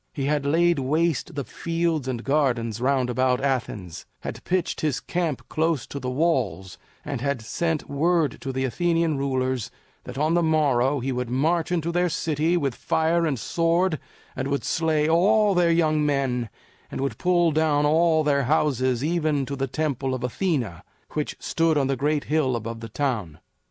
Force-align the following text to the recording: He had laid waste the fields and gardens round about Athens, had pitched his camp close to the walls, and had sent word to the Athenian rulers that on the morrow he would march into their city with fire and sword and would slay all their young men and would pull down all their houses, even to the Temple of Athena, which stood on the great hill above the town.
He 0.13 0.25
had 0.25 0.47
laid 0.47 0.79
waste 0.79 1.35
the 1.35 1.43
fields 1.43 2.07
and 2.07 2.23
gardens 2.23 2.81
round 2.81 3.07
about 3.07 3.39
Athens, 3.39 4.07
had 4.21 4.43
pitched 4.43 4.81
his 4.81 4.99
camp 4.99 5.47
close 5.47 5.85
to 5.85 5.99
the 5.99 6.09
walls, 6.09 6.79
and 7.05 7.21
had 7.21 7.43
sent 7.43 7.87
word 7.87 8.41
to 8.41 8.51
the 8.51 8.65
Athenian 8.65 9.19
rulers 9.19 9.69
that 10.05 10.17
on 10.17 10.33
the 10.33 10.41
morrow 10.41 11.01
he 11.01 11.11
would 11.11 11.29
march 11.29 11.71
into 11.71 11.91
their 11.91 12.09
city 12.09 12.57
with 12.57 12.73
fire 12.73 13.27
and 13.27 13.37
sword 13.39 13.99
and 14.35 14.47
would 14.47 14.63
slay 14.63 15.07
all 15.07 15.53
their 15.53 15.69
young 15.69 16.03
men 16.03 16.49
and 16.89 16.99
would 16.99 17.19
pull 17.19 17.51
down 17.51 17.85
all 17.85 18.23
their 18.23 18.45
houses, 18.45 19.03
even 19.03 19.45
to 19.45 19.55
the 19.55 19.67
Temple 19.67 20.15
of 20.15 20.23
Athena, 20.23 20.83
which 21.13 21.35
stood 21.37 21.77
on 21.77 21.85
the 21.85 21.95
great 21.95 22.23
hill 22.23 22.55
above 22.55 22.79
the 22.79 22.89
town. 22.89 23.37